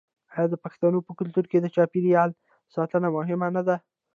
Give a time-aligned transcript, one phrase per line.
[0.35, 2.29] آیا د پښتنو په کلتور کې د چاپیریال
[2.75, 3.75] ساتنه مهمه نه ده؟